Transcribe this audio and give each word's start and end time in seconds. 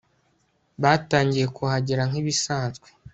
batangiye 0.81 1.45
kuhagera 1.55 2.01
nkibisanzwe 2.09 2.87